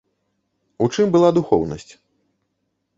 У 0.87 0.89
чым 0.97 1.07
была 1.17 1.29
духоўнасць? 1.37 1.89